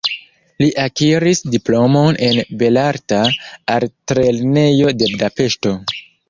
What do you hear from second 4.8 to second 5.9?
de Budapeŝto.